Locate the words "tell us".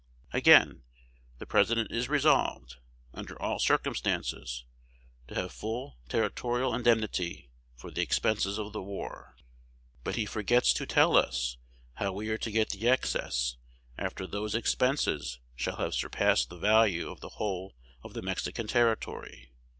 10.87-11.57